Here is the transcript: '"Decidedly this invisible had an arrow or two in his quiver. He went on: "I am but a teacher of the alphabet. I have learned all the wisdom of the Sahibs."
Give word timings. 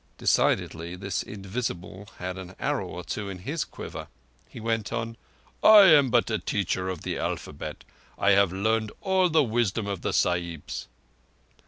'"Decidedly 0.17 0.95
this 0.95 1.21
invisible 1.21 2.09
had 2.17 2.35
an 2.35 2.55
arrow 2.59 2.87
or 2.87 3.03
two 3.03 3.29
in 3.29 3.37
his 3.37 3.63
quiver. 3.63 4.07
He 4.49 4.59
went 4.59 4.91
on: 4.91 5.15
"I 5.61 5.81
am 5.81 6.09
but 6.09 6.31
a 6.31 6.39
teacher 6.39 6.89
of 6.89 7.03
the 7.03 7.19
alphabet. 7.19 7.83
I 8.17 8.31
have 8.31 8.51
learned 8.51 8.91
all 9.01 9.29
the 9.29 9.43
wisdom 9.43 9.85
of 9.85 10.01
the 10.01 10.11
Sahibs." 10.11 10.87